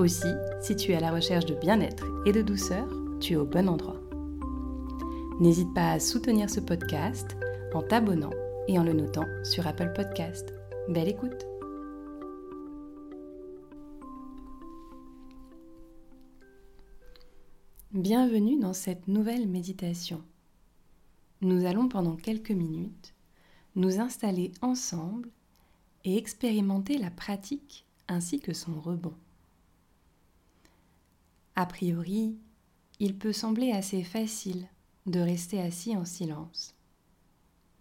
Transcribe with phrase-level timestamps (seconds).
[0.00, 0.32] Aussi,
[0.62, 2.88] si tu es à la recherche de bien-être et de douceur,
[3.20, 4.00] tu es au bon endroit.
[5.40, 7.36] N'hésite pas à soutenir ce podcast
[7.74, 8.30] en t'abonnant
[8.66, 10.54] et en le notant sur Apple Podcast.
[10.88, 11.44] Belle écoute
[17.92, 20.22] Bienvenue dans cette nouvelle méditation.
[21.42, 23.12] Nous allons pendant quelques minutes
[23.76, 25.28] nous installer ensemble
[26.04, 29.12] et expérimenter la pratique ainsi que son rebond.
[31.60, 32.38] A priori,
[33.00, 34.66] il peut sembler assez facile
[35.04, 36.74] de rester assis en silence.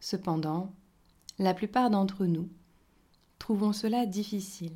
[0.00, 0.74] Cependant,
[1.38, 2.48] la plupart d'entre nous
[3.38, 4.74] trouvons cela difficile.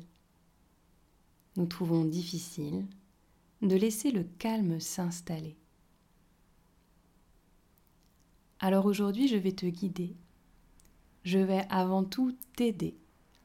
[1.57, 2.85] Nous trouvons difficile
[3.61, 5.57] de laisser le calme s'installer.
[8.61, 10.15] Alors aujourd'hui, je vais te guider.
[11.25, 12.95] Je vais avant tout t'aider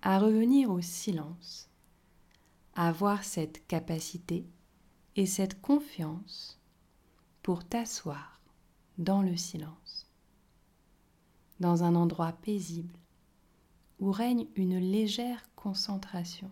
[0.00, 1.68] à revenir au silence,
[2.76, 4.46] à avoir cette capacité
[5.16, 6.60] et cette confiance
[7.42, 8.40] pour t'asseoir
[8.98, 10.08] dans le silence,
[11.58, 12.94] dans un endroit paisible
[13.98, 16.50] où règne une légère concentration,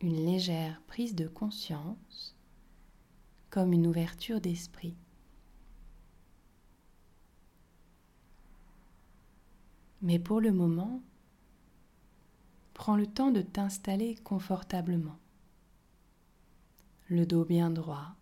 [0.00, 2.36] une légère prise de conscience
[3.50, 4.94] comme une ouverture d'esprit.
[10.02, 11.02] Mais pour le moment,
[12.74, 15.18] prends le temps de t'installer confortablement
[17.08, 18.14] le dos bien droit,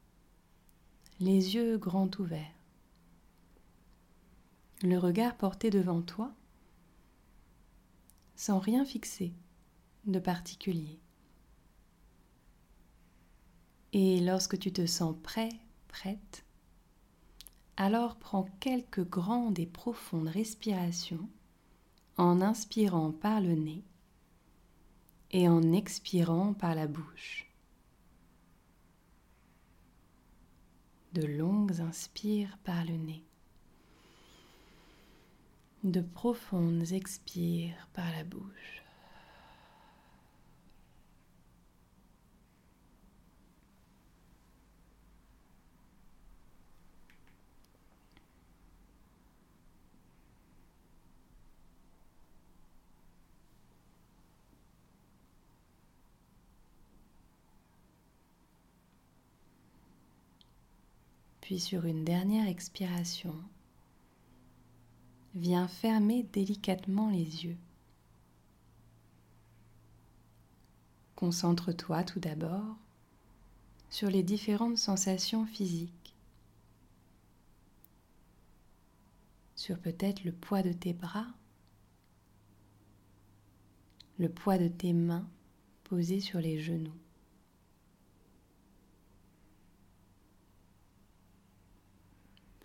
[1.18, 2.54] les yeux grands ouverts,
[4.82, 6.32] le regard porté devant toi
[8.36, 9.32] sans rien fixer
[10.04, 11.00] de particulier.
[13.92, 15.48] Et lorsque tu te sens prêt,
[15.88, 16.44] prête,
[17.76, 21.28] alors prends quelques grandes et profondes respirations
[22.18, 23.82] en inspirant par le nez
[25.32, 27.45] et en expirant par la bouche.
[31.16, 33.24] De longues inspires par le nez,
[35.82, 38.85] de profondes expires par la bouche.
[61.46, 63.32] Puis sur une dernière expiration,
[65.36, 67.56] viens fermer délicatement les yeux.
[71.14, 72.74] Concentre-toi tout d'abord
[73.90, 76.16] sur les différentes sensations physiques,
[79.54, 81.28] sur peut-être le poids de tes bras,
[84.18, 85.28] le poids de tes mains
[85.84, 87.05] posées sur les genoux.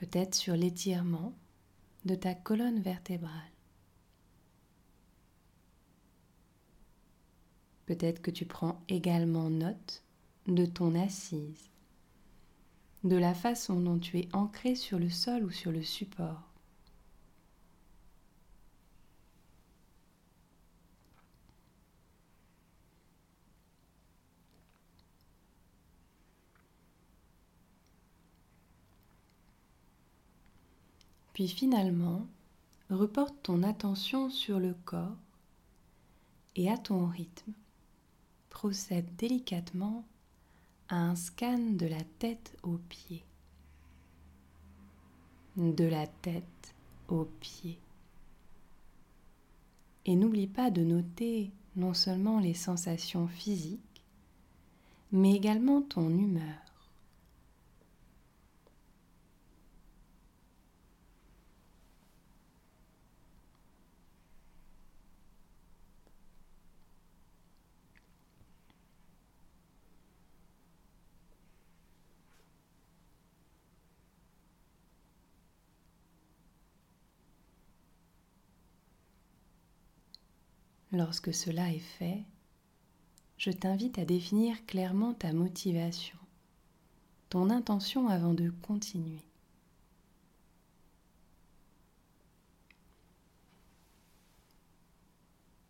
[0.02, 1.38] Peut-être sur l'étirement
[2.06, 3.52] de ta colonne vertébrale.
[7.86, 10.04] Peut-être que tu prends également note
[10.48, 11.70] de ton assise,
[13.04, 16.51] de la façon dont tu es ancré sur le sol ou sur le support.
[31.42, 32.28] Puis finalement,
[32.92, 35.18] reporte ton attention sur le corps
[36.56, 37.54] et à ton rythme,
[38.52, 40.06] procède délicatement
[40.88, 43.26] à un scan de la tête aux pieds.
[45.58, 46.76] De la tête
[47.08, 47.80] aux pieds.
[50.06, 54.04] Et n'oublie pas de noter non seulement les sensations physiques,
[55.12, 56.71] mais également ton humeur.
[80.92, 82.24] Lorsque cela est fait,
[83.38, 86.18] je t'invite à définir clairement ta motivation,
[87.30, 89.26] ton intention avant de continuer.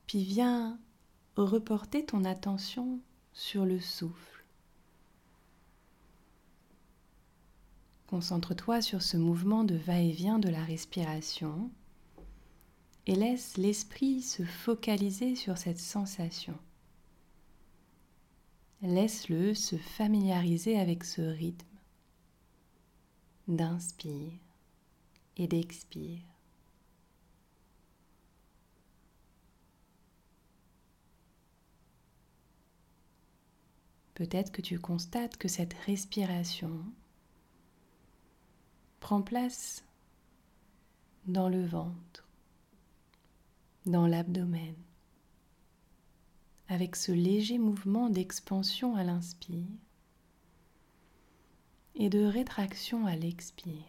[0.07, 0.79] Puis viens
[1.37, 2.99] reporter ton attention
[3.31, 4.43] sur le souffle.
[8.07, 11.71] Concentre-toi sur ce mouvement de va-et-vient de la respiration
[13.07, 16.57] et laisse l'esprit se focaliser sur cette sensation.
[18.81, 21.67] Laisse-le se familiariser avec ce rythme
[23.47, 24.33] d'inspire
[25.37, 26.21] et d'expire.
[34.13, 36.85] Peut-être que tu constates que cette respiration
[38.99, 39.83] prend place
[41.25, 42.27] dans le ventre,
[43.85, 44.75] dans l'abdomen,
[46.67, 49.67] avec ce léger mouvement d'expansion à l'inspire
[51.95, 53.85] et de rétraction à l'expire.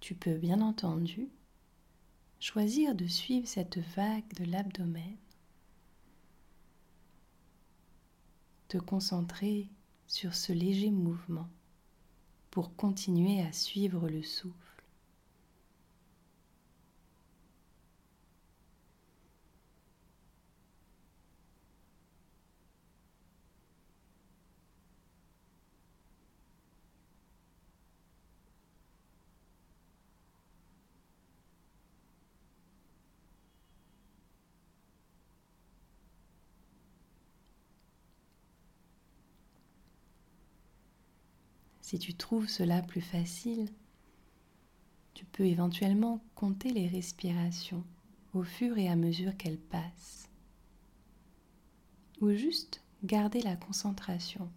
[0.00, 1.28] Tu peux bien entendu
[2.38, 5.16] choisir de suivre cette vague de l'abdomen,
[8.68, 9.68] te concentrer
[10.06, 11.48] sur ce léger mouvement
[12.50, 14.73] pour continuer à suivre le souffle.
[41.84, 43.68] Si tu trouves cela plus facile,
[45.12, 47.84] tu peux éventuellement compter les respirations
[48.32, 50.30] au fur et à mesure qu'elles passent.
[52.22, 54.50] Ou juste garder la concentration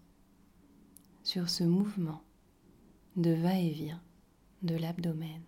[1.22, 2.24] sur ce mouvement
[3.18, 4.02] de va-et-vient
[4.62, 5.42] de l'abdomen.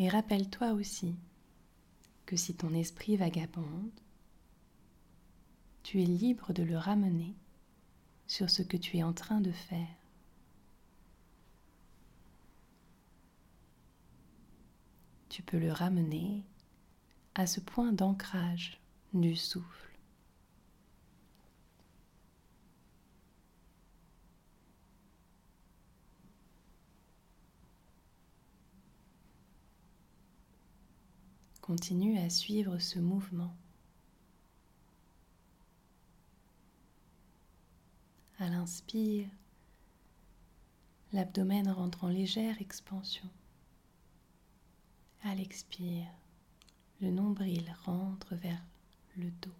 [0.00, 1.14] Et rappelle-toi aussi
[2.24, 4.00] que si ton esprit vagabonde,
[5.82, 7.34] tu es libre de le ramener
[8.26, 9.94] sur ce que tu es en train de faire.
[15.28, 16.44] Tu peux le ramener
[17.34, 18.80] à ce point d'ancrage
[19.12, 19.89] du souffle.
[31.70, 33.54] Continue à suivre ce mouvement.
[38.40, 39.28] À l'inspire,
[41.12, 43.30] l'abdomen rentre en légère expansion.
[45.22, 46.08] À l'expire,
[47.00, 48.64] le nombril rentre vers
[49.16, 49.54] le dos.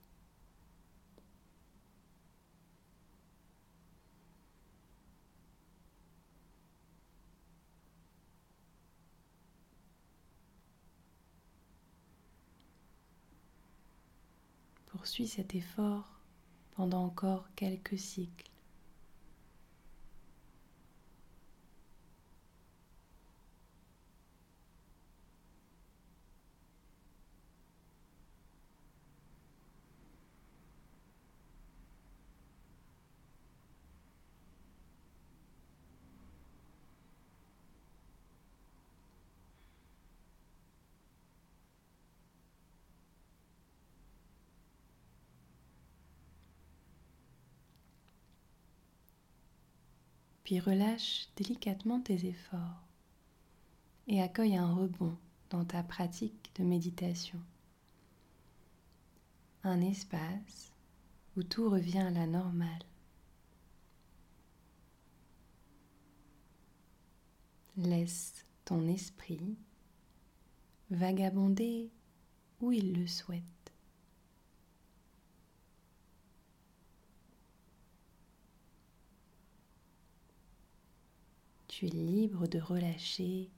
[15.00, 16.20] Poursuis cet effort
[16.72, 18.49] pendant encore quelques cycles.
[50.50, 52.82] Puis relâche délicatement tes efforts
[54.08, 55.16] et accueille un rebond
[55.48, 57.38] dans ta pratique de méditation.
[59.62, 60.72] Un espace
[61.36, 62.82] où tout revient à la normale.
[67.76, 69.56] Laisse ton esprit
[70.90, 71.92] vagabonder
[72.60, 73.69] où il le souhaite.
[81.70, 83.48] Tu es libre de relâcher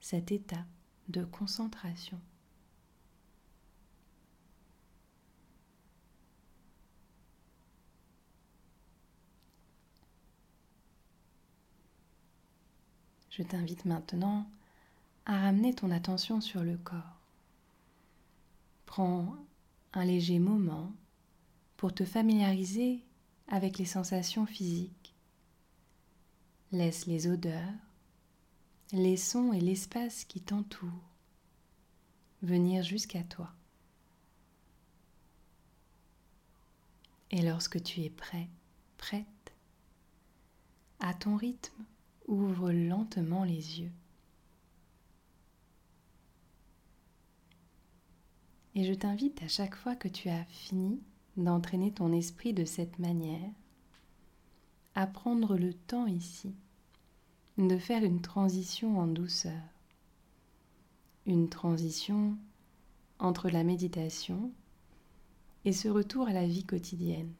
[0.00, 0.64] cet état
[1.08, 2.18] de concentration.
[13.28, 14.50] Je t'invite maintenant
[15.26, 17.20] à ramener ton attention sur le corps.
[18.86, 19.36] Prends
[19.92, 20.94] un léger moment
[21.76, 23.04] pour te familiariser
[23.48, 25.14] avec les sensations physiques.
[26.72, 27.74] Laisse les odeurs,
[28.92, 31.10] les sons et l'espace qui t'entourent
[32.42, 33.50] venir jusqu'à toi.
[37.32, 38.48] Et lorsque tu es prêt,
[38.98, 39.26] prête,
[41.00, 41.84] à ton rythme,
[42.26, 43.92] ouvre lentement les yeux.
[48.74, 51.02] Et je t'invite à chaque fois que tu as fini
[51.36, 53.50] d'entraîner ton esprit de cette manière,
[54.94, 56.54] à prendre le temps ici
[57.68, 59.60] de faire une transition en douceur,
[61.26, 62.36] une transition
[63.18, 64.50] entre la méditation
[65.64, 67.32] et ce retour à la vie quotidienne.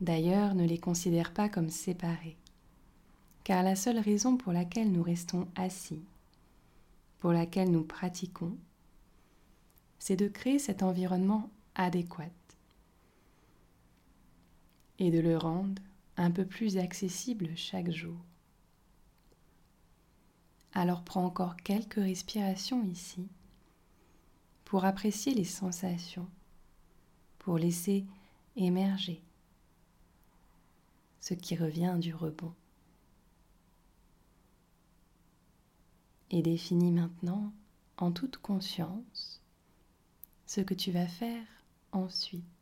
[0.00, 2.36] D'ailleurs, ne les considère pas comme séparés,
[3.44, 6.02] car la seule raison pour laquelle nous restons assis,
[7.18, 8.56] pour laquelle nous pratiquons,
[9.98, 12.28] c'est de créer cet environnement adéquat
[15.02, 15.82] et de le rendre
[16.16, 18.16] un peu plus accessible chaque jour.
[20.74, 23.26] Alors prends encore quelques respirations ici
[24.64, 26.28] pour apprécier les sensations,
[27.40, 28.06] pour laisser
[28.54, 29.20] émerger
[31.18, 32.54] ce qui revient du rebond.
[36.30, 37.52] Et définis maintenant
[37.96, 39.42] en toute conscience
[40.46, 41.44] ce que tu vas faire
[41.90, 42.61] ensuite.